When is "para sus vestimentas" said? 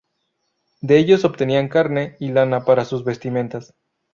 2.65-3.75